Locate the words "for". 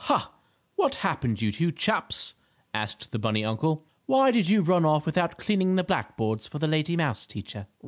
6.47-6.57